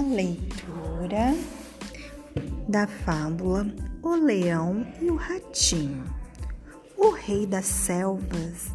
Leitura 0.00 1.36
da 2.66 2.86
fábula 2.86 3.66
O 4.02 4.14
Leão 4.14 4.86
e 5.00 5.10
o 5.10 5.16
Ratinho. 5.16 6.04
O 6.96 7.10
rei 7.10 7.46
das 7.46 7.66
selvas 7.66 8.74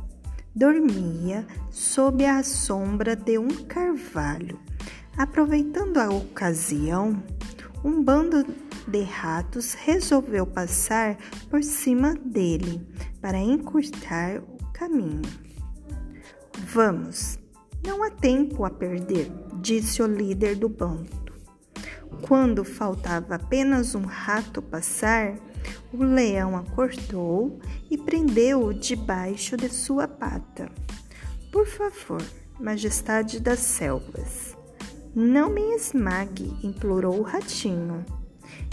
dormia 0.55 1.45
sob 1.71 2.23
a 2.23 2.43
sombra 2.43 3.15
de 3.15 3.39
um 3.39 3.47
carvalho. 3.47 4.59
Aproveitando 5.17 5.97
a 5.97 6.09
ocasião, 6.09 7.21
um 7.83 8.03
bando 8.03 8.45
de 8.87 9.01
ratos 9.01 9.73
resolveu 9.73 10.45
passar 10.45 11.17
por 11.49 11.63
cima 11.63 12.13
dele 12.13 12.87
para 13.19 13.39
encurtar 13.39 14.37
o 14.37 14.71
caminho. 14.71 15.21
Vamos, 16.59 17.39
não 17.87 18.03
há 18.03 18.11
tempo 18.11 18.65
a 18.65 18.69
perder, 18.69 19.31
disse 19.61 20.03
o 20.03 20.07
líder 20.07 20.57
do 20.57 20.67
bando. 20.67 21.31
Quando 22.21 22.65
faltava 22.65 23.35
apenas 23.35 23.95
um 23.95 24.03
rato 24.03 24.61
passar, 24.61 25.37
o 25.93 26.03
leão 26.03 26.57
acordou 26.57 27.57
e 27.89 27.97
prendeu-o 27.97 28.73
debaixo 28.73 29.55
de 29.55 29.69
sua 29.69 30.05
pata. 30.05 30.69
Por 31.49 31.65
favor, 31.65 32.21
majestade 32.59 33.39
das 33.39 33.59
selvas, 33.59 34.57
não 35.15 35.49
me 35.49 35.73
esmague, 35.73 36.53
implorou 36.61 37.17
o 37.17 37.23
ratinho. 37.23 38.05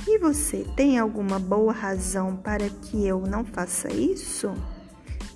E 0.09 0.19
você 0.19 0.67
tem 0.75 0.99
alguma 0.99 1.39
boa 1.39 1.73
razão 1.73 2.37
para 2.37 2.69
que 2.69 3.07
eu 3.07 3.21
não 3.21 3.45
faça 3.45 3.93
isso? 3.93 4.53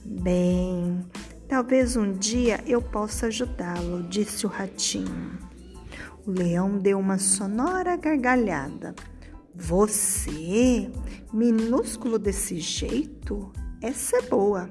Bem, 0.04 1.04
Talvez 1.48 1.96
um 1.96 2.12
dia 2.12 2.62
eu 2.66 2.82
possa 2.82 3.28
ajudá-lo, 3.28 4.02
disse 4.02 4.44
o 4.44 4.50
ratinho. 4.50 5.38
O 6.26 6.30
leão 6.30 6.76
deu 6.78 6.98
uma 6.98 7.16
sonora 7.16 7.96
gargalhada. 7.96 8.94
Você, 9.54 10.90
minúsculo 11.32 12.18
desse 12.18 12.60
jeito? 12.60 13.50
Essa 13.80 14.18
é 14.18 14.22
boa. 14.22 14.68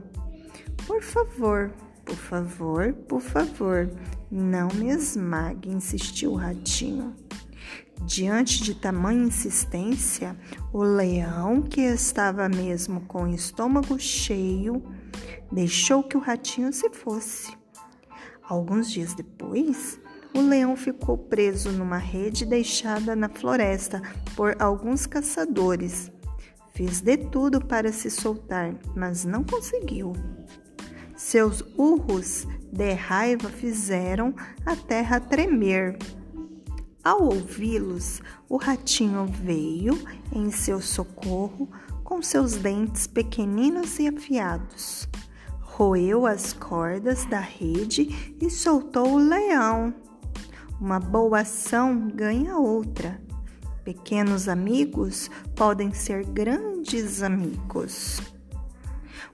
Por 0.86 1.02
favor, 1.02 1.74
por 2.06 2.16
favor, 2.16 2.94
por 2.94 3.22
favor, 3.22 3.90
não 4.30 4.68
me 4.76 4.90
esmague, 4.90 5.70
insistiu 5.70 6.34
o 6.34 6.36
ratinho. 6.36 7.16
Diante 8.06 8.62
de 8.62 8.76
tamanha 8.76 9.26
insistência, 9.26 10.38
o 10.72 10.84
leão, 10.84 11.62
que 11.62 11.82
estava 11.82 12.48
mesmo 12.48 13.02
com 13.02 13.24
o 13.24 13.34
estômago 13.34 14.00
cheio, 14.00 14.84
deixou 15.52 16.04
que 16.04 16.18
o 16.18 16.20
ratinho 16.20 16.72
se 16.74 16.90
fosse. 16.90 17.56
Alguns 18.48 18.90
dias 18.90 19.14
depois, 19.14 20.00
o 20.34 20.42
leão 20.42 20.76
ficou 20.76 21.18
preso 21.18 21.72
numa 21.72 21.98
rede 21.98 22.46
deixada 22.46 23.16
na 23.16 23.28
floresta 23.28 24.02
por 24.36 24.56
alguns 24.62 25.06
caçadores. 25.06 26.12
Fez 26.74 27.02
de 27.02 27.18
tudo 27.18 27.60
para 27.60 27.92
se 27.92 28.10
soltar, 28.10 28.76
mas 28.96 29.26
não 29.26 29.44
conseguiu. 29.44 30.14
Seus 31.16 31.64
urros 31.76 32.46
de 32.72 32.94
raiva 32.94 33.50
fizeram 33.50 34.34
a 34.66 34.76
terra 34.76 35.20
tremer. 35.20 35.98
Ao 37.04 37.24
ouvi-los, 37.24 38.22
o 38.48 38.58
ratinho 38.58 39.26
veio 39.26 39.98
em 40.32 40.52
seu 40.52 40.80
socorro 40.80 41.68
com 42.04 42.22
seus 42.22 42.54
dentes 42.56 43.08
pequeninos 43.08 43.98
e 43.98 44.08
afiados 44.08 45.10
roeu 45.78 46.26
as 46.26 46.54
cordas 46.54 47.26
da 47.26 47.40
rede 47.40 48.36
e 48.42 48.50
soltou 48.50 49.14
o 49.14 49.18
leão. 49.18 49.94
Uma 50.82 51.00
boa 51.00 51.42
ação 51.42 52.08
ganha 52.08 52.58
outra. 52.58 53.22
Pequenos 53.84 54.50
amigos 54.50 55.30
podem 55.56 55.94
ser 55.94 56.26
grandes 56.26 57.22
amigos. 57.22 58.20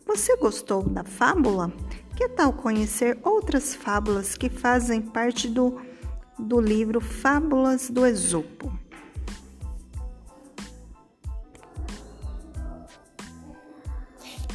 Você 0.06 0.36
gostou 0.36 0.84
da 0.84 1.06
fábula? 1.06 1.72
Que 2.14 2.28
tal 2.28 2.52
conhecer 2.52 3.18
outras 3.24 3.74
fábulas 3.74 4.36
que 4.36 4.50
fazem 4.50 5.02
parte 5.02 5.48
do, 5.48 5.80
do 6.38 6.60
livro 6.60 7.00
Fábulas 7.00 7.90
do 7.90 8.06
Esopo? 8.06 8.70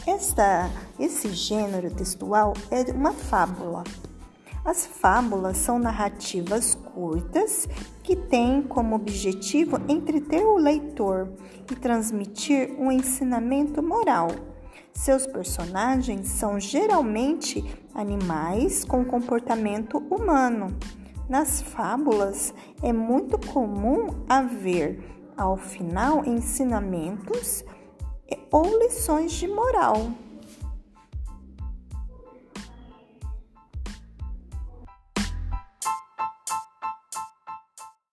Esta, 0.07 0.71
esse 0.99 1.29
gênero 1.31 1.91
textual 1.91 2.55
é 2.71 2.83
uma 2.93 3.13
fábula. 3.13 3.85
As 4.65 4.85
fábulas 4.85 5.57
são 5.57 5.79
narrativas 5.79 6.75
curtas 6.75 7.69
que 8.03 8.17
têm 8.17 8.61
como 8.63 8.97
objetivo 8.97 9.81
entreter 9.89 10.45
o 10.45 10.57
leitor 10.57 11.33
e 11.71 11.75
transmitir 11.75 12.75
um 12.79 12.91
ensinamento 12.91 13.83
moral. 13.83 14.29
Seus 14.93 15.27
personagens 15.27 16.29
são 16.29 16.59
geralmente 16.59 17.65
animais 17.95 18.85
com 18.85 19.05
comportamento 19.05 19.99
humano. 20.11 20.77
Nas 21.29 21.63
fábulas 21.63 22.53
é 22.83 22.93
muito 22.93 23.39
comum 23.39 24.25
haver, 24.29 24.99
ao 25.37 25.57
final, 25.57 26.25
ensinamentos 26.27 27.65
ou 28.51 28.65
lições 28.81 29.33
de 29.33 29.47
moral. 29.47 30.11